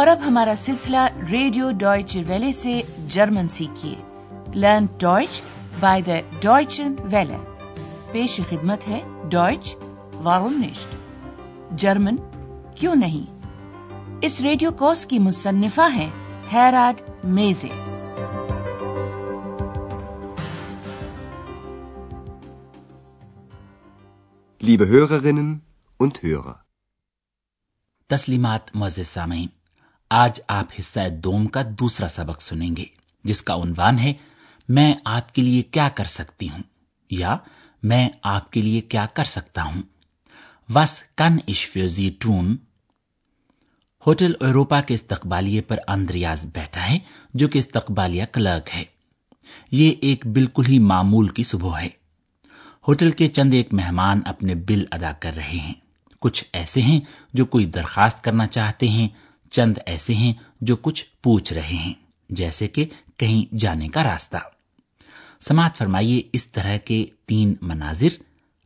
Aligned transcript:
اور 0.00 0.06
اب 0.06 0.18
ہمارا 0.26 0.54
سلسلہ 0.56 0.96
ریڈیو 1.30 1.70
ڈوائچ 1.70 2.18
ویلے 2.26 2.52
سے 2.52 2.82
German 3.08 3.48
سیکھیے۔ 3.48 3.94
Learn 4.54 4.86
Deutsch 4.98 5.42
by 5.80 6.02
the 6.02 6.20
Deutsche 6.40 6.94
Welle. 6.98 7.36
پیش 8.12 8.40
خدمت 8.50 8.88
ہے 8.88 9.00
ڈوائچ 9.30 9.76
وارم 10.12 10.64
نشٹ 10.64 10.94
جرمن 11.80 12.16
کیوں 12.74 12.94
نہیں؟ 12.94 13.46
اس 14.22 14.40
ریڈیو 14.40 14.70
کورس 14.70 15.06
کی 15.06 15.18
مصنفہ 15.18 15.88
ہیں 15.94 16.10
ہیراڈ 16.52 17.02
میزے۔ 17.24 17.68
Liebe 24.66 24.90
Hörerinnen 24.92 25.54
und 26.02 26.28
Hörer. 26.28 26.54
تسلیمات 28.08 28.76
معزز 28.76 29.06
سامعین۔ 29.06 29.59
آج 30.10 30.40
آپ 30.48 30.64
حصہ 30.78 31.08
دوم 31.08 31.46
کا 31.46 31.62
دوسرا 31.68 32.08
سبق 32.08 32.42
سنیں 32.42 32.76
گے، 32.76 32.84
جس 33.24 33.42
کا 33.42 33.54
عنوان 33.54 33.98
ہے، 33.98 34.12
میں 34.68 34.94
آپ 35.04 35.34
کے 35.34 35.42
لیے 35.42 35.62
کیا 35.62 35.88
کر 35.88 36.04
سکتی 36.04 36.48
ہوں؟ 36.48 36.62
یا، 37.10 37.36
میں 37.82 38.08
آپ 38.22 38.52
کے 38.52 38.62
لیے 38.62 38.80
کیا 38.80 39.06
کر 39.14 39.24
سکتا 39.24 39.62
ہوں؟ 39.62 39.82
وس 40.74 41.00
کن 41.00 41.36
اشفیوزی 41.48 42.10
ٹون 42.18 42.56
ہوٹل 44.06 44.32
ایوروپا 44.40 44.80
کے 44.80 44.94
استقبالیے 44.94 45.60
پر 45.60 45.76
اندریاز 45.88 46.44
بیٹھا 46.44 46.90
ہے، 46.90 46.98
جو 47.34 47.48
کہ 47.48 47.58
استقبالیہ 47.58 48.24
کلرک 48.32 48.68
ہے۔ 48.74 48.84
یہ 49.70 49.92
ایک 50.00 50.26
بالکل 50.26 50.62
ہی 50.68 50.78
معمول 50.78 51.28
کی 51.28 51.42
صبح 51.42 51.80
ہے۔ 51.80 51.88
ہوٹل 52.88 53.10
کے 53.10 53.28
چند 53.28 53.54
ایک 53.54 53.74
مہمان 53.74 54.20
اپنے 54.26 54.54
بل 54.54 54.84
ادا 54.90 55.12
کر 55.12 55.32
رہے 55.36 55.56
ہیں۔ 55.56 55.74
کچھ 56.20 56.44
ایسے 56.52 56.82
ہیں 56.82 57.00
جو 57.34 57.44
کوئی 57.44 57.66
درخواست 57.66 58.24
کرنا 58.24 58.46
چاہتے 58.46 58.88
ہیں 58.88 59.08
چند 59.50 59.78
ایسے 59.86 60.14
ہیں 60.14 60.32
جو 60.60 60.76
کچھ 60.76 61.04
پوچھ 61.22 61.52
رہے 61.52 61.74
ہیں، 61.74 61.94
جیسے 62.30 62.68
کہ 62.68 62.84
کہیں 63.16 63.54
جانے 63.54 63.88
کا 63.88 64.02
راستہ 64.04 64.36
سماعت 65.40 65.76
فرمائیے 65.76 66.22
اس 66.32 66.46
طرح 66.46 66.76
کے 66.76 67.04
تین 67.26 67.54
مناظر 67.62 68.22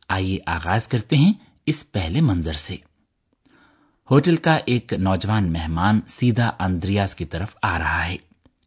آئیے 0.09 0.37
آغاز 0.45 0.87
کرتے 0.87 1.15
ہیں 1.15 1.33
اس 1.65 1.91
پہلے 1.91 2.21
منظر 2.21 2.53
سے 2.53 2.75
ہوٹل 4.09 4.35
کا 4.35 4.57
ایک 4.65 4.93
نوجوان 4.93 5.51
مہمان 5.53 5.99
سیدھا 6.07 6.51
اندریاز 6.59 7.15
کی 7.15 7.25
طرف 7.25 7.55
آ 7.61 7.77
رہا 7.79 8.07
ہے 8.09 8.17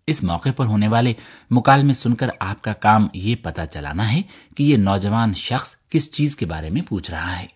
اس 0.07 0.23
موقع 0.23 0.49
پر 0.57 0.67
ہونے 0.67 0.89
والے 0.89 1.13
مکالمے 1.51 1.93
سن 1.93 2.15
کر 2.15 2.31
آپ 2.41 2.63
کا 2.63 2.73
کام 2.73 3.07
یہ 3.15 3.35
پتا 3.43 3.67
چلانا 3.67 4.13
ہے 4.13 4.23
کہ 4.57 4.63
یہ 4.63 4.77
نوجوان 4.77 5.35
شخص 5.35 5.75
کس 5.91 6.11
چیز 6.13 6.37
کے 6.37 6.47
بارے 6.47 6.71
میں 6.71 6.83
پوچھ 6.89 7.11
رہا 7.11 7.41
ہے 7.43 7.47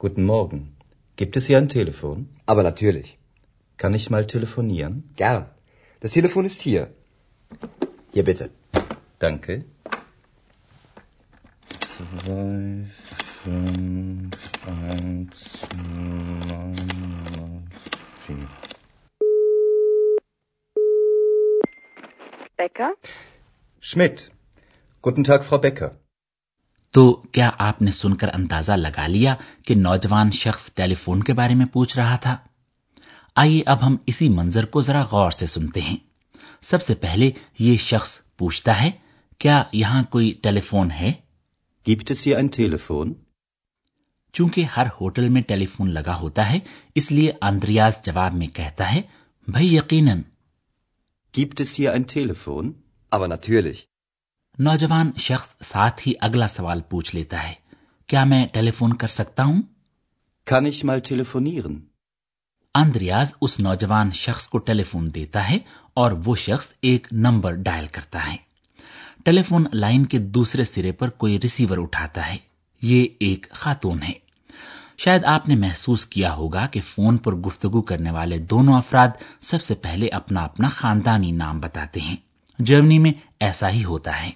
Guten 0.00 0.24
Morgen. 0.26 0.62
Gibt 1.18 1.36
es 1.36 1.46
hier 1.46 1.58
ein 1.58 1.68
Telefon? 1.68 2.24
Aber 2.46 2.62
natürlich. 2.62 3.06
Kann 3.78 3.94
ich 3.94 4.10
mal 4.10 4.26
telefonieren? 4.26 5.02
Gern. 5.16 5.46
Das 6.02 6.12
Telefon 6.12 6.44
ist 6.44 6.62
hier. 6.62 6.88
Hier 8.12 8.24
bitte. 8.24 8.50
Danke. 9.18 9.64
Zwei, 11.78 12.86
fünf, 13.42 14.50
eins, 14.66 15.66
neun, 16.46 17.70
vier. 18.26 18.48
Becker? 22.56 22.94
Schmidt. 23.82 24.30
Guten 25.04 25.24
Tag, 25.24 25.44
Frau 25.44 25.58
Becker. 25.58 25.90
تو 26.94 27.12
کیا 27.12 27.50
آپ 27.58 27.80
نے 27.82 27.90
سن 27.90 28.14
کر 28.14 28.28
اندازہ 28.34 28.72
لگا 28.72 29.06
لیا 29.06 29.34
کہ 29.66 29.74
نوجوان 29.74 30.30
شخص 30.30 30.70
ٹیلی 30.74 30.94
فون 30.94 31.22
کے 31.22 31.32
بارے 31.32 31.54
میں 31.54 31.66
پوچھ 31.66 31.96
رہا 31.98 32.16
تھا 32.16 32.36
آئیے 33.36 33.62
اب 33.66 33.86
ہم 33.86 33.96
اسی 34.06 34.28
منظر 34.28 34.64
کو 34.64 34.80
ذرا 34.82 35.02
غور 35.02 35.30
سے 35.30 35.46
سنتے 35.46 35.80
ہیں 35.80 35.96
سب 36.62 36.82
سے 36.82 36.94
پہلے 36.94 37.30
یہ 37.58 37.76
شخص 37.76 38.18
پوچھتا 38.38 38.80
ہے 38.82 38.90
کیا 39.40 39.62
یہاں 39.72 40.02
کوئی 40.10 40.32
ٹیلی 40.42 40.60
فون 40.60 40.90
ہے 40.90 41.12
Gibt 41.86 42.10
es 42.10 42.20
hier 42.26 42.36
ein 42.36 42.48
Telefon? 42.50 43.12
چونکہ 44.34 44.64
ہر 44.76 44.86
ہوٹل 45.00 45.28
میں 45.28 45.42
ٹیلی 45.42 45.66
فون 45.66 45.90
لگا 45.90 46.16
ہوتا 46.16 46.50
ہے 46.52 46.58
اس 46.94 47.10
لیے 47.12 47.32
اندریاز 47.42 48.00
جواب 48.04 48.34
میں 48.34 48.46
کہتا 48.46 48.92
ہے 48.94 49.02
بھائی 49.48 49.74
یقیناً 49.74 50.22
Gibt 51.34 51.60
es 51.60 51.74
hier 51.78 51.92
ein 51.92 52.06
Telefon? 52.14 52.70
Aber 53.12 53.28
natürlich. 53.28 53.80
نوجوان 54.58 55.10
شخص 55.18 55.48
ساتھ 55.64 56.08
ہی 56.08 56.12
اگلا 56.20 56.48
سوال 56.48 56.80
پوچھ 56.88 57.14
لیتا 57.14 57.42
ہے 57.48 57.54
کیا 58.08 58.24
میں 58.24 58.46
ٹیلی 58.46 58.70
فون 58.70 58.92
کر 58.94 59.08
سکتا 59.08 59.44
ہوں 59.44 59.62
Kann 60.46 60.66
ich 60.66 60.84
mal 60.84 61.00
telefonieren? 61.02 61.76
Andreas 62.74 63.34
اس 63.40 63.60
نوجوان 63.60 64.12
شخص 64.12 64.48
کو 64.48 64.58
ٹیلی 64.58 64.82
فون 64.82 65.14
دیتا 65.14 65.50
ہے 65.50 65.58
اور 65.94 66.12
وہ 66.24 66.36
شخص 66.36 66.72
ایک 66.82 67.06
نمبر 67.12 67.52
ڈائل 67.54 67.86
کرتا 67.86 68.32
ہے۔ 68.32 68.36
ٹیلی 69.24 69.42
فون 69.42 69.64
لائن 69.72 70.06
کے 70.06 70.18
دوسرے 70.18 70.64
سرے 70.64 70.92
پر 70.92 71.10
کوئی 71.10 71.40
ریسیور 71.42 71.78
اٹھاتا 71.78 72.28
ہے۔ 72.28 72.36
یہ 72.82 73.06
ایک 73.20 73.46
خاتون 73.50 74.02
ہے۔ 74.02 74.12
شاید 74.98 75.24
آپ 75.24 75.48
نے 75.48 75.54
محسوس 75.54 76.06
کیا 76.06 76.34
ہوگا 76.34 76.66
کہ 76.66 76.80
فون 76.80 77.16
پر 77.16 77.34
گفتگو 77.34 77.82
کرنے 77.82 78.10
والے 78.10 78.38
دونوں 78.38 78.74
افراد 78.74 79.08
سب 79.40 79.62
سے 79.62 79.74
پہلے 79.74 80.08
اپنا 80.08 80.40
اپنا 80.40 80.68
خاندانی 80.68 81.30
نام 81.30 81.60
بتاتے 81.60 82.00
ہیں۔ 82.00 82.16
جرمنی 82.58 82.98
میں 82.98 83.12
ایسا 83.40 83.70
ہی 83.70 83.84
ہوتا 83.84 84.22
ہے. 84.22 84.30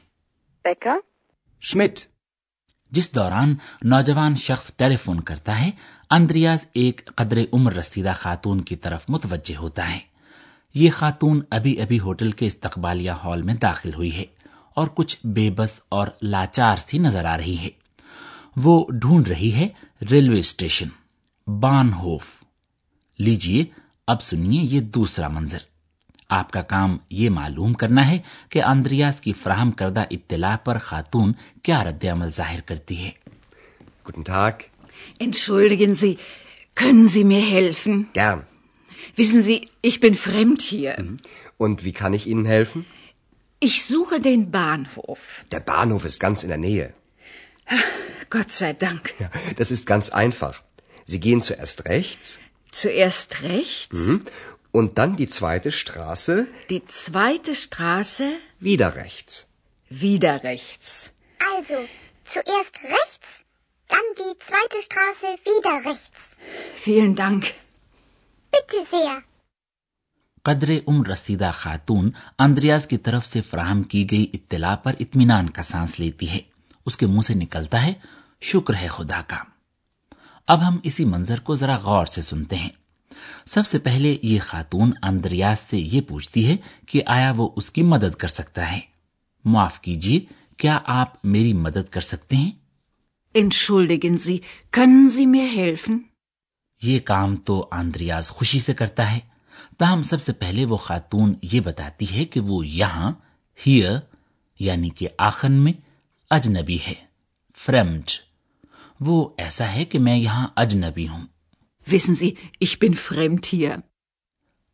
جس 2.90 3.14
دوران 3.14 3.54
نوجوان 3.82 4.34
شخص 4.34 4.70
ٹیلی 4.76 4.96
فون 4.96 5.20
کرتا 5.20 5.60
ہے 5.60 5.70
اندریاز 6.10 6.64
ایک 6.74 7.10
قدر 7.14 7.38
عمر 7.52 7.74
رسیدہ 7.74 8.12
خاتون 8.16 8.60
کی 8.60 8.76
طرف 8.76 9.04
متوجہ 9.08 9.56
ہوتا 9.56 9.90
ہے۔ 9.90 9.98
یہ 10.74 10.90
خاتون 10.90 11.40
ابھی 11.50 11.82
ابھی 11.82 12.00
ہوٹل 12.00 12.30
کے 12.30 12.46
استقبالیہ 12.46 13.10
ہال 13.10 13.42
میں 13.42 13.54
داخل 13.54 13.94
ہوئی 13.94 14.16
ہے 14.16 14.24
اور 14.74 14.86
کچھ 14.94 15.16
بے 15.24 15.50
بس 15.50 15.80
اور 15.88 16.08
لاچار 16.22 16.76
سی 16.76 16.98
نظر 16.98 17.24
آ 17.24 17.36
رہی 17.36 17.56
ہے۔ 17.58 17.70
وہ 18.56 18.86
ڈھونڈ 18.92 19.28
رہی 19.28 19.52
ہے 19.52 19.68
ریلوے 20.10 20.38
اسٹیشن 20.38 20.88
بان 21.60 21.92
ہوف 21.92 22.24
لیجیے 23.18 23.64
اب 24.06 24.22
سنیے 24.22 24.62
یہ 24.62 24.80
دوسرا 24.80 25.28
منظر۔ 25.28 25.58
آپ 26.30 26.50
کا 26.50 26.62
کام 26.62 26.96
یہ 27.10 27.30
معلوم 27.30 27.72
کرنا 27.72 28.08
ہے 28.08 28.18
کہ 28.48 28.64
اندریاز 28.64 29.20
کی 29.20 29.32
فراہم 29.32 29.70
کردہ 29.70 30.04
اطلاع 30.10 30.56
پر 30.56 30.78
خاتون 30.78 31.32
کیا 31.62 31.84
رد 31.84 32.04
عمل 32.04 32.30
ظاہر 32.30 32.60
کرتی 32.60 33.04
ہے۔ 33.04 33.10
Guten 34.08 34.36
Tag. 34.36 34.77
Entschuldigen 35.18 35.94
Sie, 35.94 36.18
können 36.74 37.08
Sie 37.08 37.24
mir 37.24 37.40
helfen? 37.40 38.08
Gern. 38.12 38.46
Wissen 39.16 39.42
Sie, 39.42 39.68
ich 39.82 40.00
bin 40.00 40.14
fremd 40.14 40.62
hier. 40.62 40.96
Und 41.56 41.84
wie 41.84 41.92
kann 41.92 42.12
ich 42.12 42.26
Ihnen 42.26 42.44
helfen? 42.44 42.86
Ich 43.60 43.84
suche 43.84 44.20
den 44.20 44.50
Bahnhof. 44.50 45.44
Der 45.50 45.60
Bahnhof 45.60 46.04
ist 46.04 46.20
ganz 46.20 46.42
in 46.42 46.48
der 46.48 46.58
Nähe. 46.58 46.94
Gott 48.30 48.52
sei 48.52 48.72
Dank. 48.72 49.14
Ja, 49.18 49.30
das 49.56 49.70
ist 49.70 49.86
ganz 49.86 50.10
einfach. 50.10 50.62
Sie 51.04 51.20
gehen 51.20 51.42
zuerst 51.42 51.86
rechts 51.86 52.38
Zuerst 52.70 53.42
rechts, 53.42 54.18
und 54.72 54.98
dann 54.98 55.16
die 55.16 55.28
zweite 55.28 55.72
Straße 55.72 56.46
die 56.68 56.84
zweite 56.86 57.54
Straße, 57.54 58.36
wieder 58.60 58.94
rechts. 58.94 59.46
wieder 59.88 60.44
rechts. 60.44 61.10
Also, 61.56 61.78
zuerst 62.24 62.74
rechts, 62.84 63.28
dann 63.90 64.06
die 64.16 64.32
zweite 64.40 64.82
Straße 64.82 65.30
wieder 65.44 65.74
rechts. 65.84 66.36
Vielen 66.76 67.14
Dank. 67.16 67.44
Bitte 68.52 68.84
sehr. 68.90 69.16
قدر 70.44 70.70
عمر 70.88 71.08
رسیدہ 71.08 71.50
خاتون 71.54 72.10
Andreas 72.38 72.86
کی 72.86 72.96
طرف 72.98 73.26
سے 73.26 73.40
فراہم 73.40 73.82
کی 73.82 74.06
گئی 74.10 74.26
اطلاع 74.34 74.74
پر 74.74 74.94
اطمینان 75.00 75.48
کا 75.48 75.62
سانس 75.62 75.98
لیتی 76.00 76.28
ہے 76.30 76.38
اس 76.86 76.96
کے 76.96 77.06
منہ 77.06 77.20
سے 77.20 77.34
نکلتا 77.34 77.82
ہے 77.82 77.92
شکر 78.42 78.74
ہے 78.74 78.88
خدا 78.88 79.20
کا 79.26 79.42
اب 80.48 80.66
ہم 80.68 80.78
اسی 80.82 81.04
منظر 81.04 81.40
کو 81.40 81.54
ذرا 81.54 81.76
غور 81.76 82.06
سے 82.06 82.22
سنتے 82.22 82.56
ہیں 82.56 82.70
سب 83.46 83.66
سے 83.66 83.78
پہلے 83.78 84.16
یہ 84.22 84.38
خاتون 84.42 84.92
اندریاز 85.02 85.60
سے 85.60 85.78
یہ 85.78 86.00
پوچھتی 86.00 86.46
ہے 86.48 86.56
کہ 86.86 87.02
آیا 87.06 87.32
وہ 87.36 87.48
اس 87.56 87.70
کی 87.70 87.82
مدد 87.82 88.14
کر 88.14 88.28
سکتا 88.28 88.72
ہے 88.72 88.80
معاف 89.44 89.80
کیجیے 89.80 90.20
کیا 90.56 90.78
آپ 90.94 91.24
میری 91.24 91.52
مدد 91.52 91.88
کر 91.90 92.00
سکتے 92.00 92.36
ہیں 92.36 92.50
Sie, 93.36 94.36
können 94.78 95.06
Sie 95.18 95.26
mir 95.26 95.56
helfen? 95.56 95.98
یہ 96.82 96.98
کام 97.00 97.36
تو 97.36 97.68
آندریاز 97.70 98.30
خوشی 98.30 98.60
سے 98.60 98.74
کرتا 98.74 99.12
ہے۔ 99.12 99.18
تاہم 99.78 100.02
سب 100.02 100.22
سے 100.22 100.32
پہلے 100.32 100.64
وہ 100.64 100.76
خاتون 100.76 101.34
یہ 101.42 101.60
بتاتی 101.60 102.06
ہے 102.12 102.24
کہ 102.24 102.40
وہ 102.40 102.66
یہاں 102.66 103.12
ہیر 103.66 103.90
یعنی 104.60 104.88
کہ 104.88 105.08
آخن 105.18 105.52
میں 105.52 105.72
اجنبی 106.30 106.78
ہے۔ 106.86 106.94
فرمڈ 107.56 108.02
وہ 109.00 109.28
ایسا 109.36 109.72
ہے 109.72 109.84
کہ 109.84 109.98
میں 109.98 110.16
یہاں 110.16 110.48
اجنبی 110.56 111.08
ہوں۔ 111.08 111.26
Wissen 111.92 112.26
Sie, 112.26 112.30
ich 112.66 112.88
bin 112.88 112.94
fremd 113.12 113.58
hier. 113.58 113.78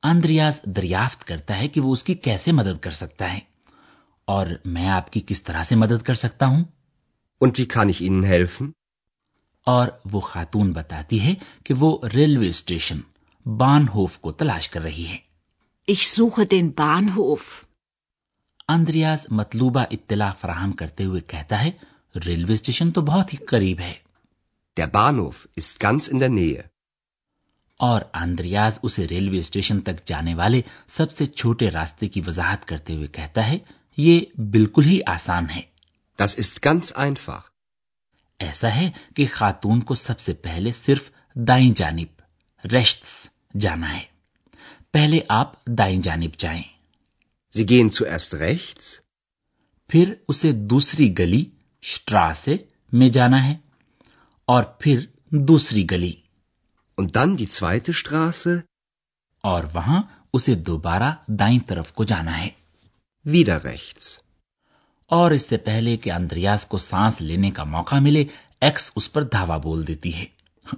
Andreas 0.03 0.61
دریافت 0.65 1.25
کرتا 1.25 1.59
ہے 1.59 1.69
کہ 1.69 1.81
وہ 1.81 1.93
اس 1.93 2.05
کی 2.05 2.15
کیسے 2.15 2.53
مدد 2.53 2.79
کر 2.79 2.91
سکتا 2.91 3.33
ہے۔ 3.33 3.41
اور 4.25 4.47
میں 4.65 4.89
آپ 4.89 5.13
کی 5.13 5.21
کس 5.27 5.43
طرح 5.43 5.65
سے 5.65 5.77
مدد 5.77 6.03
کر 6.03 6.15
سکتا 6.15 6.47
ہوں؟ 6.47 6.65
Und 7.45 7.59
wie 7.59 7.67
kann 7.67 7.89
ich 7.89 8.01
Ihnen 8.01 8.25
helfen? 8.25 8.73
اور 9.67 9.89
وہ 10.13 10.21
خاتون 10.21 10.73
بتاتی 10.73 11.21
ہے 11.21 11.35
کہ 11.65 11.75
وہ 11.75 11.97
ریلوے 12.15 12.49
اسٹیشن 12.49 13.01
بان 13.47 13.89
ہوف 13.89 14.19
کو 14.21 14.33
تلاش 14.33 14.69
کر 14.69 14.83
رہی 14.83 15.07
ہے 15.07 15.17
Ich 15.89 16.03
suche 16.09 16.45
den 16.47 16.71
Bahnhof. 16.75 17.43
Andreas 18.69 19.27
مطلوبہ 19.31 19.85
اطلاع 19.91 20.31
فراہم 20.41 20.73
کرتے 20.73 21.05
ہوئے 21.05 21.21
کہتا 21.27 21.63
ہے 21.65 21.71
ریلوے 22.15 22.53
اسٹیشن 22.53 22.91
تو 22.91 23.03
بہت 23.03 23.33
ہی 23.35 23.39
قریب 23.47 23.81
ہے 23.81 23.93
Der 24.77 24.89
Bahnhof 24.91 25.47
ist 25.57 25.79
ganz 25.81 26.09
in 26.09 26.23
der 26.23 26.31
Nähe. 26.31 26.63
اور 27.81 28.03
اندریاز 28.15 28.79
اسے 28.83 29.07
ریلوے 29.09 29.39
اسٹیشن 29.39 29.81
تک 29.81 30.07
جانے 30.07 30.35
والے 30.35 30.61
سب 30.89 31.13
سے 31.13 31.27
چھوٹے 31.27 31.71
راستے 31.71 32.09
کی 32.09 32.21
وضاحت 32.27 32.65
کرتے 32.67 32.97
ہوئے 32.97 33.07
کہتا 33.13 33.47
ہے 33.47 33.59
یہ 33.99 34.21
بالکل 34.51 34.85
ہی 34.85 35.01
آسان 35.07 35.51
ہے 35.51 35.61
Das 36.19 36.35
ist 36.35 36.63
ganz 36.63 36.93
einfach. 36.97 37.41
ایسا 38.41 38.75
ہے 38.75 38.91
کہ 39.17 39.27
خاتون 39.33 39.81
کو 39.81 39.95
سب 39.95 40.21
سے 40.21 40.33
پہلے 40.33 40.73
صرف 40.73 41.11
دائیں 41.37 41.73
جانب 41.77 42.23
ریشٹس 42.65 43.29
جانا 43.61 43.97
ہے 43.97 44.03
پہلے 44.91 45.21
آپ 45.29 45.65
دائیں 45.65 46.03
جانب 46.03 46.37
جائیں 46.39 46.63
Sie 47.55 47.65
gehen 47.65 47.89
zuerst 47.89 48.35
rechts. 48.35 48.93
پھر 49.91 50.15
اسے 50.29 50.53
دوسری 50.53 51.19
گلی 51.19 51.45
شٹراسے 51.83 52.57
میں 52.93 53.09
جانا 53.09 53.47
ہے 53.47 53.57
اور 54.49 54.65
پھر 54.65 55.07
دوسری 55.31 55.87
گلی 55.91 56.13
Und 56.99 57.17
dann 57.17 57.37
die 57.37 57.47
zweite 57.47 57.93
Straße. 57.93 58.59
اور 59.45 59.65
وہاں 59.75 60.03
اسے 60.33 60.55
دوبارہ 60.55 61.13
دائیں 61.27 61.61
طرف 61.61 61.93
کو 61.93 62.05
جانا 62.05 62.39
ہے 62.39 62.51
Wieder 63.27 63.65
rechts. 63.65 64.24
اور 65.15 65.31
اس 65.31 65.49
سے 65.49 65.57
پہلے 65.57 65.97
کہ 65.97 66.13
اندریاس 66.13 66.67
کو 66.67 66.79
سانس 66.79 67.21
لینے 67.21 67.51
کا 67.51 67.65
موقع 67.65 67.97
ملے 67.97 68.25
ایکس 68.61 68.91
اس 68.97 69.13
پر 69.13 69.23
دھاوا 69.23 69.57
بول 69.57 69.87
دیتی 69.87 70.15
ہے۔ 70.15 70.25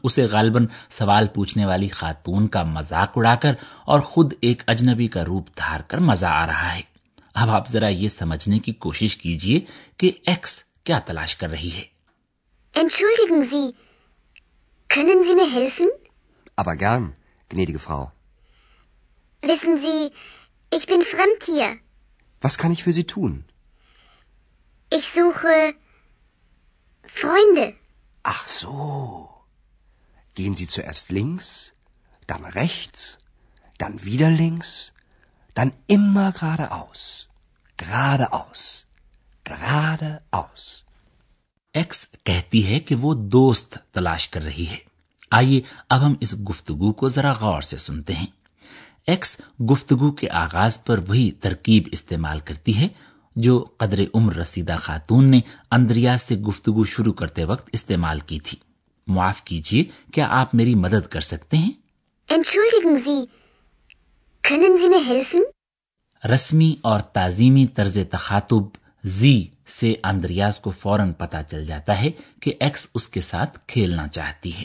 اسے 0.02 0.24
غالباً 0.24 0.66
سوال 0.90 1.28
پوچھنے 1.28 1.66
والی 1.66 1.88
خاتون 1.88 2.46
کا 2.46 2.62
مذاق 2.62 3.12
اڑا 3.16 3.34
کر 3.34 3.52
اور 3.84 4.00
خود 4.00 4.32
ایک 4.40 4.62
اجنبی 4.66 5.08
کا 5.08 5.24
روپ 5.24 5.48
دھار 5.56 5.80
کر 5.80 5.98
مزہ 5.98 6.26
آ 6.26 6.46
رہا 6.46 6.74
ہے۔ 6.74 6.80
اب 7.34 7.50
آپ 7.50 7.68
ذرا 7.68 7.88
یہ 7.88 8.08
سمجھنے 8.08 8.58
کی 8.58 8.72
کوشش 8.72 9.16
کیجیے 9.16 9.60
کہ 9.96 10.12
ایکس 10.26 10.64
کیا 10.84 10.98
تلاش 10.98 11.36
کر 11.36 11.50
رہی 11.50 11.70
ہے۔ 11.72 11.84
Was 22.46 22.64
kann 22.64 22.72
ich 22.72 22.92
für 22.92 23.00
Sie 23.00 23.28
tun? 23.28 23.40
Ich 24.92 25.06
suche 25.08 25.74
Freunde. 27.04 27.74
Ach 28.24 28.46
so. 28.46 29.28
Gehen 30.36 30.54
Sie 30.54 30.68
zuerst 30.68 31.10
links, 31.10 31.72
dann 32.26 32.44
rechts, 32.44 33.18
dann 33.78 34.04
wieder 34.04 34.30
links, 34.30 34.92
dann 35.56 35.72
immer 35.86 36.32
geradeaus. 36.32 37.28
Geradeaus. 37.78 38.86
Geradeaus. 39.44 40.84
X 41.74 42.06
کہتی 42.24 42.66
ہے 42.66 42.78
کہ 42.80 42.94
وہ 42.94 43.14
دوست 43.14 43.76
تلاش 43.92 44.28
کر 44.28 44.42
رہی 44.42 44.66
ہے 44.68 44.78
آئیے 45.30 45.60
اب 45.88 46.06
ہم 46.06 46.14
اس 46.20 46.34
گفتگو 46.50 46.92
کو 46.92 47.08
ذرا 47.08 47.32
غور 47.32 47.62
سے 47.62 47.78
سنتے 47.78 48.12
ہیں 48.12 48.26
ایکس 49.06 49.36
گفتگو 49.70 50.10
کے 50.10 50.30
آغاز 50.30 50.78
پر 50.84 50.98
وہی 51.08 51.30
ترکیب 51.40 51.88
استعمال 51.92 52.38
کرتی 52.38 52.76
ہے 52.76 52.88
جو 53.36 53.64
قدر 53.76 54.00
عمر 54.14 54.34
رسیدہ 54.34 54.76
خاتون 54.80 55.24
نے 55.24 55.40
اندریاز 55.70 56.22
سے 56.22 56.36
گفتگو 56.36 56.84
شروع 56.84 57.12
کرتے 57.12 57.44
وقت 57.44 57.68
استعمال 57.72 58.18
کی 58.18 58.40
تھی۔ 58.40 58.58
معاف 59.06 59.44
کیجیے 59.44 59.84
کیا 60.12 60.26
آپ 60.30 60.54
میری 60.54 60.74
مدد 60.74 61.06
کر 61.06 61.20
سکتے 61.20 61.56
ہیں؟ 61.56 61.72
رسمی 66.26 66.76
اور 66.82 67.00
تعظیمی 67.00 67.66
طرز 67.66 67.98
تخاتب 68.10 68.62
زی 69.04 69.44
سے 69.66 69.94
اندریاز 70.04 70.58
کو 70.58 70.70
فوراً 70.70 71.12
پتا 71.12 71.42
چل 71.42 71.64
جاتا 71.64 72.00
ہے 72.00 72.10
کہ 72.42 72.52
ایکس 72.60 72.86
اس 72.94 73.08
کے 73.08 73.20
ساتھ 73.20 73.58
کھیلنا 73.66 74.08
چاہتی 74.08 74.56
ہے۔ 74.58 74.64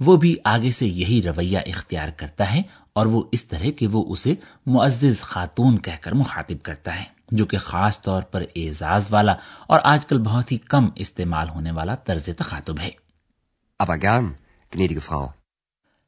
وہ 0.00 0.16
بھی 0.16 0.36
آگے 0.44 0.70
سے 0.70 0.86
یہی 0.86 1.22
رویہ 1.22 1.58
اختیار 1.66 2.08
کرتا 2.08 2.54
ہے 2.54 2.62
اور 2.96 3.06
وہ 3.06 3.22
اس 3.32 3.44
طرح 3.44 3.70
کہ 3.70 3.86
وہ 3.86 4.04
اسے 4.08 4.34
معزز 4.66 5.22
خاتون 5.22 5.82
کہہ 5.82 5.92
کر 6.00 6.12
مخاطب 6.12 6.62
کرتا 6.62 6.98
ہے 6.98 7.04
جو 7.30 7.46
کہ 7.46 7.58
خاص 7.58 8.02
طور 8.02 8.22
پر 8.22 8.44
اعزاز 8.56 9.06
والا 9.10 9.32
اور 9.66 9.80
آج 9.84 10.06
کل 10.06 10.18
بہت 10.18 10.52
ہی 10.52 10.58
کم 10.58 10.88
استعمال 10.94 11.48
ہونے 11.48 11.70
والا 11.70 11.94
طرز 11.94 12.28
تخاطب 12.38 12.80
ہے۔ 12.80 12.90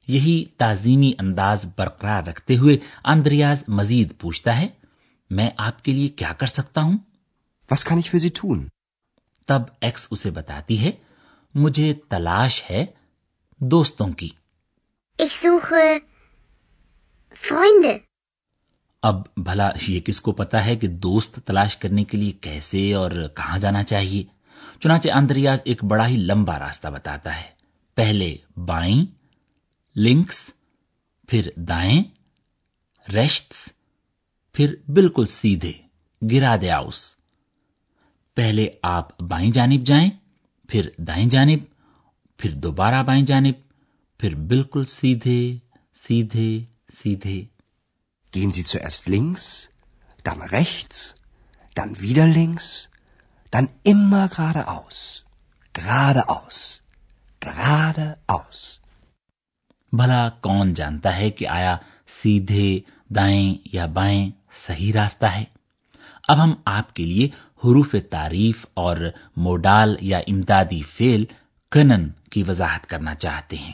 یہی 0.09 0.45
تعظیمی 0.57 1.13
انداز 1.19 1.67
برقرار 1.79 2.23
رکھتے 2.23 2.57
ہوئے 2.57 2.77
اندریاز 3.05 3.65
مزید 3.69 4.13
پوچھتا 4.19 4.61
ہے 4.61 4.69
میں 5.31 5.51
آپ 5.57 5.85
کے 5.85 5.93
لیے 5.93 6.09
کیا 6.09 6.33
کر 6.33 6.47
سکتا 6.47 6.83
ہوں؟ 6.83 6.99
Was 7.75 7.93
kann 7.93 7.99
ich 7.99 8.19
für 8.19 8.27
Sie 8.27 8.55
tun? 8.55 8.67
تب 9.47 9.63
ایکس 9.81 10.07
اسے 10.11 10.31
بتاتی 10.31 10.85
ہے 10.85 10.93
مجھے 11.55 11.95
تلاش 12.09 12.65
ہے 12.71 12.87
دوستوں 13.59 14.09
کی۔ 14.09 14.29
Ich 15.23 15.51
suche 15.51 15.99
Freunde. 17.47 17.97
اب 19.03 19.23
بھلا 19.37 19.71
یہ 19.89 20.01
کس 20.01 20.21
کو 20.21 20.33
پتا 20.33 20.65
ہے 20.65 20.77
کہ 20.77 20.89
دوست 20.89 21.39
تلاش 21.45 21.77
کرنے 21.77 22.05
کے 22.05 22.17
لیے 22.17 22.33
کیسے 22.33 22.95
اور 22.95 23.11
کہاں 23.37 23.59
جانا 23.59 23.83
چاہیے؟ 23.83 24.23
چنانچہ 24.81 25.11
اندریاز 25.11 25.59
ایک 25.65 25.85
بڑا 25.85 26.09
ہی 26.09 26.17
لمبا 26.17 26.59
راستہ 26.59 26.89
بتاتا 26.89 27.37
ہے۔ 27.37 27.51
پہلے 27.95 28.37
بائیں، 28.57 29.07
لنکس، 29.97 30.51
پھر 31.29 31.51
دائیں 31.57 32.03
ریشتس 33.13 33.69
پھر 34.53 34.75
بالکل 34.89 35.27
سیدھے، 35.27 35.73
گرا 36.31 36.57
دیاؤس 36.61 37.15
پہلے 38.35 38.69
آپ 38.83 39.23
بائیں 39.23 39.53
جانب 39.53 39.87
جائیں، 39.87 40.11
پھر 40.69 40.89
دائیں 40.99 41.29
جانب، 41.29 41.59
پھر 42.37 42.51
دوبارہ 42.51 43.03
بائیں 43.03 43.27
جانب، 43.27 43.55
پھر 44.19 44.35
بالکل 44.35 44.85
سیدھے 44.85 45.57
سیدھے۔ 45.95 46.65
سیدھے 46.91 47.45
گehen 48.33 48.53
Sie 48.53 48.65
zuerst 48.65 49.07
links, 49.07 49.71
dann 50.25 50.43
rechts, 50.43 51.15
dann 51.77 52.01
wieder 52.01 52.27
links, 52.27 52.91
dann 53.53 53.69
immer 53.83 54.29
geradeaus, 54.29 55.25
geradeaus, 55.75 56.83
geradeaus. 57.43 58.81
بھلا 59.93 60.29
کون 60.41 60.75
جانتا 60.75 61.17
ہے 61.17 61.31
کہ 61.31 61.49
آیا 61.49 61.77
سیدھے 62.07 62.81
دائیں 63.09 63.55
یا 63.73 63.87
بائیں 63.87 64.31
صحیح 64.57 64.93
راستہ 64.93 65.27
ہے 65.27 65.45
اب 66.29 66.43
ہم 66.45 66.55
آپ 66.65 66.95
کے 66.95 67.05
لیے 67.05 67.29
حروف 67.65 67.95
تعریف 68.11 68.67
اور 68.75 68.97
موڈال 69.37 69.97
یا 70.01 70.19
امدادی 70.27 70.83
فیل 70.83 71.25
کنن 71.73 72.09
کی 72.31 72.43
وضاحت 72.43 72.87
کرنا 72.87 73.15
چاہتے 73.15 73.57
ہیں 73.57 73.73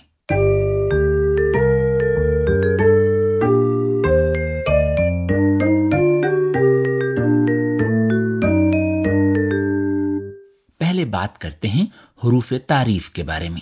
بات 11.14 11.38
کرتے 11.38 11.68
ہیں 11.68 11.87
حروف 12.25 12.52
تعریف 12.66 13.11
کے 13.11 13.23
بارے 13.23 13.49
میں۔ 13.49 13.61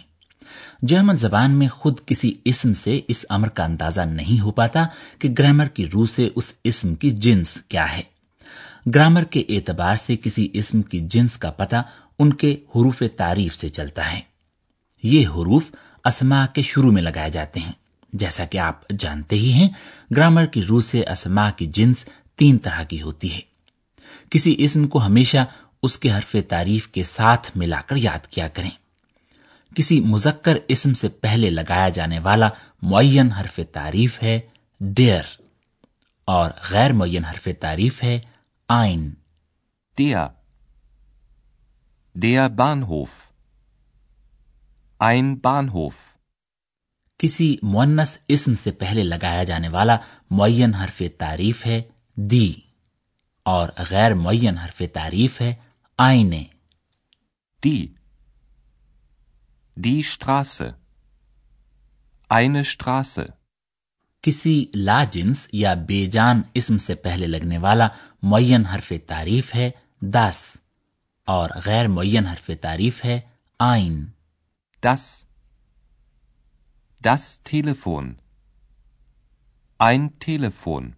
جرمن 0.82 1.16
زبان 1.16 1.58
میں 1.58 1.68
خود 1.68 1.94
کسی 2.06 2.32
اسم 2.44 2.72
سے 2.72 3.00
اس 3.08 3.26
امر 3.28 3.48
کا 3.48 3.64
اندازہ 3.64 4.00
نہیں 4.00 4.40
ہو 4.40 4.50
پاتا 4.50 4.86
کہ 5.18 5.28
گرامر 5.38 5.66
کی 5.66 5.86
روح 5.86 6.06
سے 6.06 6.28
اس 6.36 6.52
اسم 6.64 6.94
کی 6.94 7.10
جنس 7.10 7.58
کیا 7.68 7.96
ہے۔ 7.96 8.02
گرامر 8.94 9.24
کے 9.24 9.40
اعتبار 9.48 9.96
سے 9.96 10.16
کسی 10.16 10.48
اسم 10.52 10.82
کی 10.82 11.00
جنس 11.00 11.38
کا 11.38 11.50
پتہ 11.50 11.76
ان 12.18 12.32
کے 12.32 12.52
حروف 12.52 13.02
تعریف 13.16 13.54
سے 13.54 13.68
چلتا 13.68 14.12
ہے۔ 14.12 14.20
یہ 15.02 15.28
حروف 15.28 15.62
اسما 16.04 16.46
کے 16.46 16.62
شروع 16.62 16.92
میں 16.92 17.02
لگائے 17.02 17.30
جاتے 17.30 17.60
ہیں۔ 17.60 17.72
جیسا 18.12 18.44
کہ 18.44 18.58
آپ 18.58 18.80
جانتے 18.98 19.36
ہی 19.36 19.52
ہیں، 19.52 19.68
گرامر 20.16 20.46
کی 20.46 20.62
روح 20.62 20.80
سے 20.80 21.00
اسما 21.00 21.50
کی 21.50 21.66
جنس 21.66 22.04
تین 22.36 22.58
طرح 22.58 22.82
کی 22.82 23.02
ہوتی 23.02 23.34
ہے۔ 23.34 23.40
کسی 24.30 24.54
اسم 24.58 24.88
کو 24.88 25.06
ہمیشہ 25.06 25.38
اس 25.82 25.98
کے 25.98 26.12
حرف 26.12 26.36
تعریف 26.48 26.88
کے 26.88 27.04
ساتھ 27.04 27.50
ملا 27.56 27.80
کر 27.80 27.96
یاد 27.96 28.26
کیا 28.26 28.48
کریں۔ 28.48 28.70
کسی 29.74 30.00
مذکر 30.00 30.56
اسم 30.68 30.94
سے 30.94 31.08
پہلے 31.08 31.50
لگایا 31.50 31.88
جانے 31.88 32.18
والا 32.18 32.48
معین 32.82 33.32
حرف 33.32 33.60
تعریف 33.72 34.22
ہے 34.22 34.40
ڈیئر 34.80 35.22
اور 36.24 36.50
غیر 36.70 36.92
معین 36.92 37.24
حرف 37.24 37.48
تعریف 37.60 38.02
ہے 38.02 38.20
آئن 38.68 39.10
دیا۔ 39.98 40.28
دیا 42.14 42.48
آئن 44.98 45.34
بان 45.34 45.68
ہوف 45.68 45.94
کسی 47.18 47.56
مونس 47.62 48.18
اسم 48.28 48.54
سے 48.54 48.70
پہلے 48.70 49.02
لگایا 49.02 49.44
جانے 49.44 49.68
والا 49.68 49.96
معین 50.30 50.74
حرف 50.74 51.02
تعریف 51.18 51.66
ہے 51.66 51.82
دی 52.14 52.54
اور 53.42 53.68
غیر 53.90 54.14
معین 54.14 54.58
حرف 54.58 54.82
تعریف 54.92 55.40
ہے 55.40 55.54
Eine. 55.98 56.50
Die. 57.62 57.94
Die 59.76 60.02
Straße. 60.04 60.74
Eine 62.30 62.64
Straße. 62.64 63.26
کسی 64.24 64.64
لاجنس 64.74 65.46
یا 65.52 65.74
بے 65.74 66.04
جان 66.06 66.42
اسم 66.54 66.78
سے 66.78 66.94
پہلے 66.94 67.26
لگنے 67.26 67.58
والا 67.58 67.88
معین 68.22 68.66
حرف 68.66 68.92
تعریف 69.06 69.54
ہے 69.54 69.70
دس 70.02 70.56
اور 71.28 71.50
غیر 71.64 71.88
معین 71.88 72.26
حرف 72.26 72.50
تعریف 72.60 73.04
ہے 73.04 73.20
آئین 73.60 74.04
دس 74.82 75.24
دس 77.00 77.38
تھیلے 77.42 77.74
فون 77.74 78.14
آئن 79.80 80.08
تھیلے 80.08 80.50
فون 80.50 80.90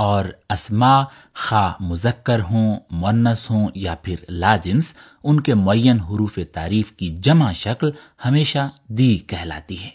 اور 0.00 0.24
اسما 0.48 1.04
خواہ 1.34 1.82
مذکر 1.82 2.40
ہوں 2.40 2.80
مونس 2.90 3.50
ہوں 3.50 3.68
یا 3.74 3.94
پھر 3.94 4.16
لاجنس 4.28 4.94
ان 5.24 5.40
کے 5.40 5.54
معین 5.54 6.00
حروف 6.00 6.38
تعریف 6.52 6.92
کی 6.92 7.18
جمع 7.18 7.52
شکل 7.52 7.90
ہمیشہ 8.24 8.70
دی 8.88 9.18
کہلاتی 9.18 9.84
ہے۔ 9.84 9.88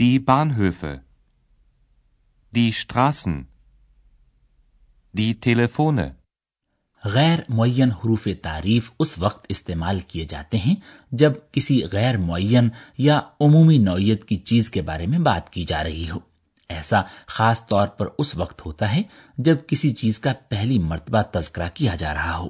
دی 0.00 0.18
Bahnhöfe 0.30 0.96
دی 2.54 2.70
شٹراسن 2.70 3.42
دی 5.18 5.34
تیلیفونے 5.34 6.10
غیر 7.04 7.38
معین 7.48 7.90
حروف 7.90 8.28
تعریف 8.42 8.90
اس 8.98 9.18
وقت 9.18 9.46
استعمال 9.48 9.98
کیے 9.98 10.24
جاتے 10.24 10.58
ہیں 10.58 10.74
جب 11.12 11.32
کسی 11.52 11.82
غیر 11.92 12.16
معین 12.16 12.68
یا 12.98 13.20
عمومی 13.40 13.78
نوعیت 13.78 14.24
کی 14.24 14.36
چیز 14.36 14.70
کے 14.70 14.82
بارے 14.82 15.06
میں 15.06 15.18
بات 15.18 15.50
کی 15.50 15.64
جا 15.64 15.84
رہی 15.84 16.10
ہو۔ 16.10 16.31
ایسا 16.70 17.00
خاص 17.26 17.66
طور 17.66 17.88
پر 17.88 18.08
اس 18.18 18.34
وقت 18.36 18.64
ہوتا 18.66 18.94
ہے 18.96 19.02
جب 19.38 19.56
کسی 19.66 19.90
چیز 19.92 20.18
کا 20.18 20.32
پہلی 20.48 20.78
مرتبہ 20.78 21.22
تذکرہ 21.32 21.68
کیا 21.74 21.94
جا 21.94 22.14
رہا 22.14 22.36
ہو 22.38 22.48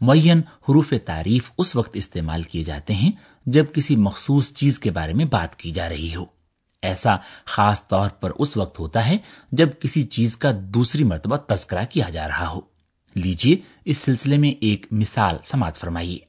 معین 0.00 0.40
حروف 0.68 0.92
تعریف 1.04 1.50
اس 1.58 1.74
وقت 1.76 1.96
استعمال 1.96 2.42
کیے 2.42 2.62
جاتے 2.62 2.94
ہیں 2.94 3.10
جب 3.46 3.72
کسی 3.72 3.96
مخصوص 3.96 4.52
چیز 4.52 4.78
کے 4.78 4.90
بارے 4.90 5.12
میں 5.12 5.24
بات 5.24 5.56
کی 5.56 5.70
جا 5.70 5.88
رہی 5.88 6.14
ہو 6.14 6.24
ایسا 6.82 7.16
خاص 7.46 7.86
طور 7.86 8.10
پر 8.10 8.32
اس 8.38 8.56
وقت 8.56 8.78
ہوتا 8.78 9.08
ہے 9.08 9.16
جب 9.52 9.68
کسی 9.80 10.02
چیز 10.08 10.36
کا 10.36 10.50
دوسری 10.74 11.04
مرتبہ 11.04 11.36
تذکرہ 11.48 11.84
کیا 11.84 12.08
جا 12.08 12.28
رہا 12.28 12.48
ہو 12.48 12.60
لیجیے 13.16 13.56
اس 13.84 13.98
سلسلے 13.98 14.38
میں 14.38 14.50
ایک 14.60 14.86
مثال 14.92 15.38
سماعت 15.44 15.76
فرمائیے 15.76 16.28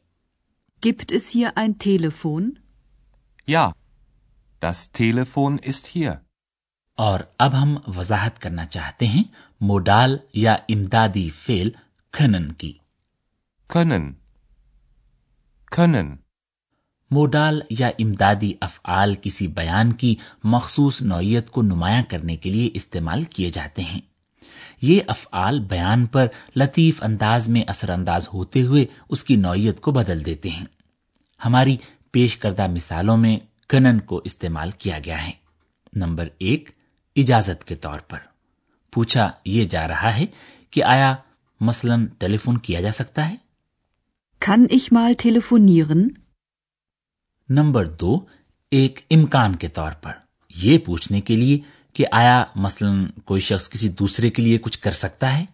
Gibt 0.83 1.11
es 1.11 1.27
hier 1.27 1.57
ein 1.57 1.77
Telefon? 1.77 2.57
Ja, 3.47 3.73
das 4.61 4.91
Telefon 4.93 5.57
ist 5.59 5.87
hier. 5.87 6.21
اور 6.99 7.19
اب 7.37 7.61
ہم 7.61 7.77
وضاحت 7.97 8.39
کرنا 8.39 8.65
چاہتے 8.65 9.07
ہیں 9.07 9.23
موڈال 9.61 10.17
یا 10.33 10.53
امدادی 10.53 11.29
فیل 11.29 11.69
کھنن 12.11 12.51
کی۔ 12.51 12.73
کھنن۔ 13.67 14.13
کھنن۔ 15.65 16.15
موڈال 17.11 17.61
یا 17.69 17.87
امدادی 17.87 18.53
افعال 18.61 19.15
کسی 19.21 19.47
بیان 19.47 19.93
کی 19.93 20.15
مخصوص 20.43 21.01
نوعیت 21.01 21.49
کو 21.49 21.61
نمایاں 21.61 22.03
کرنے 22.09 22.35
کے 22.35 22.49
لیے 22.49 22.69
استعمال 22.73 23.23
کیے 23.23 23.49
جاتے 23.49 23.81
ہیں۔ 23.81 24.01
یہ 24.81 25.01
افعال 25.07 25.59
بیان 25.59 26.05
پر 26.05 26.27
لطیف 26.55 27.03
انداز 27.03 27.49
میں 27.49 27.61
اثر 27.67 27.89
انداز 27.89 28.29
ہوتے 28.33 28.61
ہوئے 28.61 28.85
اس 29.09 29.23
کی 29.23 29.35
نوعیت 29.35 29.81
کو 29.81 29.91
بدل 29.91 30.25
دیتے 30.25 30.49
ہیں۔ 30.49 30.65
ہماری 31.45 31.77
پیش 32.11 32.37
کردہ 32.37 32.67
مثالوں 32.67 33.17
میں 33.17 33.39
کنن 33.69 33.99
کو 33.99 34.21
استعمال 34.23 34.71
کیا 34.71 34.99
گیا 35.05 35.27
ہے۔ 35.27 35.31
نمبر 35.93 36.27
ایک 36.39 36.78
اجازت 37.19 37.63
کے 37.63 37.75
طور 37.75 37.99
پر۔ 37.99 38.17
پوچھا 38.91 39.31
یہ 39.45 39.65
جا 39.65 39.87
رہا 39.87 40.17
ہے 40.17 40.25
کہ 40.71 40.83
آیا 40.83 41.15
مثلاً 41.61 42.07
ٹیلی 42.07 42.37
فون 42.37 42.57
کیا 42.57 42.81
جا 42.81 42.91
سکتا 42.91 43.29
ہے؟ 43.29 43.35
Kann 44.49 44.63
ich 44.63 44.97
mal 44.97 45.11
telefonieren? 45.27 46.07
Number 47.49 47.85
دو 47.85 48.25
ایک 48.71 48.99
امکان 49.11 49.55
کے 49.55 49.67
طور 49.67 49.91
پر۔ 49.91 50.11
یہ 50.55 50.77
پوچھنے 50.77 51.21
کے 51.21 51.35
لیے 51.35 51.59
کہ 51.93 52.05
آیا 52.11 52.45
مثلاً 52.55 53.05
کوئی 53.25 53.41
شخص 53.41 53.69
کسی 53.69 53.89
دوسرے 53.89 54.29
کے 54.29 54.41
لیے 54.41 54.57
کچھ 54.57 54.79
کر 54.79 54.91
سکتا 54.91 55.39
ہے؟ 55.39 55.45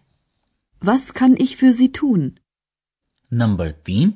Was 0.86 0.98
kann 0.98 1.30
ich 1.30 1.54
für 1.64 1.82
sie 1.82 2.14
tun? 2.14 2.28
Number 3.30 3.72
تین 3.72 4.10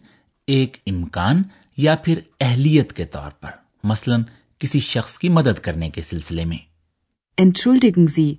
ایک 0.46 0.76
امکان 0.86 1.42
یا 1.76 1.96
پھر 1.96 2.20
اہلیت 2.40 2.92
کے 2.92 3.04
طور 3.04 3.30
پر۔ 3.30 3.50
مثلاً 3.84 4.22
کسی 4.58 4.80
شخص 4.80 5.18
کی 5.18 5.28
مدد 5.28 5.58
کرنے 5.58 5.90
کے 5.90 6.02
سلسلے 6.02 6.44
میں۔ 6.44 6.69
Entschuldigen 7.40 8.06
Sie, 8.06 8.32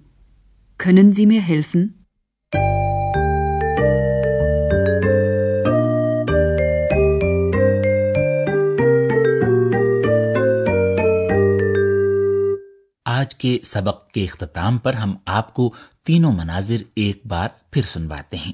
können 0.83 1.09
Sie 1.09 1.25
mir 1.27 1.39
helfen? 1.51 1.87
آج 13.05 13.35
کے 13.35 13.59
سبق 13.63 14.07
کے 14.11 14.23
اختتام 14.23 14.77
پر 14.77 14.93
ہم 14.93 15.15
آپ 15.25 15.53
کو 15.53 15.73
تینوں 16.05 16.31
مناظر 16.31 16.77
ایک 16.95 17.21
بار 17.25 17.49
پھر 17.71 17.81
سنواتے 17.81 18.37
ہیں۔ 18.37 18.53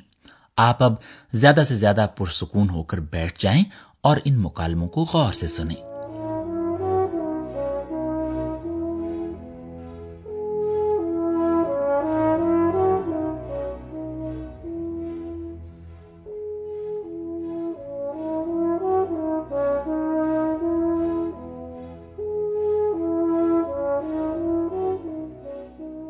آپ 0.57 0.83
اب 0.83 0.93
زیادہ 1.33 1.61
سے 1.67 1.75
زیادہ 1.75 2.07
پرسکون 2.17 2.69
ہو 2.69 2.83
کر 2.83 2.99
بیٹھ 2.99 3.33
جائیں 3.39 3.63
اور 4.01 4.17
ان 4.25 4.37
مکالموں 4.37 4.87
کو 4.87 5.05
غور 5.13 5.33
سے 5.33 5.47
سنیں۔ 5.47 5.87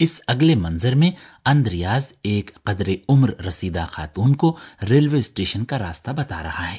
اس 0.00 0.20
اگلے 0.26 0.54
منظر 0.54 0.94
میں 0.94 1.10
اندریاز 1.46 2.06
ایک 2.22 2.50
قدر 2.64 2.88
عمر 3.08 3.40
رسیدہ 3.40 3.86
خاتون 3.92 4.36
کو 4.36 4.58
ریلوے 4.90 5.18
اسٹیشن 5.18 5.64
کا 5.64 5.78
راستہ 5.78 6.10
بتا 6.10 6.42
رہا 6.42 6.72
ہے۔ 6.72 6.78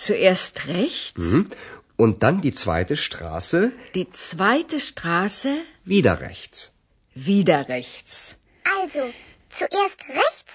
Zuerst 0.00 0.72
rechts. 0.72 1.32
Mhm. 1.32 1.42
Und 2.02 2.22
dann 2.22 2.40
die 2.40 2.54
zweite 2.54 2.96
Straße. 2.96 3.72
Die 3.94 4.08
zweite 4.10 4.78
Straße. 4.80 5.50
Wieder 5.84 6.20
rechts. 6.20 6.72
Wieder 7.14 7.68
rechts. 7.68 8.36
Also, 8.78 9.02
zuerst 9.58 10.00
rechts, 10.20 10.54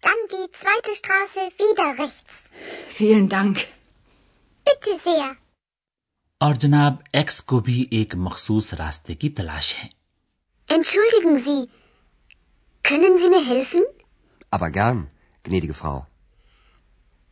dann 0.00 0.20
die 0.34 0.46
zweite 0.60 0.92
Straße 1.00 1.42
wieder 1.64 1.88
rechts. 2.02 2.36
Vielen 2.88 3.28
Dank. 3.28 3.56
Bitte 4.68 4.94
sehr. 5.04 5.36
اور 6.40 6.54
جناب 6.54 6.94
ایکس 7.12 7.40
کو 7.50 7.58
بھی 7.68 7.86
ایک 7.90 8.14
مخصوص 8.26 8.72
راستے 8.74 9.14
کی 9.14 9.28
تلاش 9.38 9.74
ہے 9.74 9.88
Entschuldigen 10.76 11.36
Sie, 11.38 11.68
können 12.82 13.18
Sie 13.18 13.30
mir 13.34 13.44
helfen? 13.44 13.84
Aber 14.50 14.70
gern, 14.70 15.08
gnädige 15.42 15.74
Frau. 15.74 16.06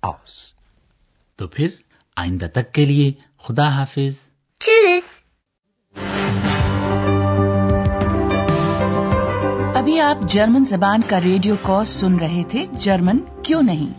آؤ 0.02 0.16
تو 1.36 1.48
پھر 1.48 1.68
آئندہ 2.18 2.48
تک 2.54 2.74
کے 2.74 2.86
لیے 2.86 3.12
خدا 3.38 3.68
حافظ 3.68 4.20
آپ 10.12 10.32
جرمن 10.32 10.66
زبان 10.66 11.00
کا 11.08 11.22
ریڈیو 11.22 11.56
کورس 11.62 11.90
سن 11.90 12.16
رہے 12.16 12.44
تھے؟ 12.50 12.66
جرمن 12.80 13.18
کیوں 13.44 13.62
نہیں؟ 13.62 13.94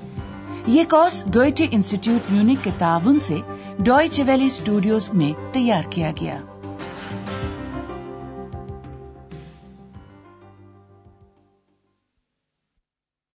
یہ 0.66 0.84
کورس 0.90 1.24
ڈوئچے 1.26 1.66
انسٹیٹیوٹ 1.70 2.32
میونک 2.32 2.64
کے 2.64 2.70
تعاون 2.78 3.20
سے 3.20 3.36
ڈوئچے 3.78 4.22
ویلی 4.22 4.46
اسٹوڈیوز 4.46 5.10
میں 5.12 5.32
تیار 5.52 5.82
کیا 5.90 6.10
گیا۔ 6.20 6.40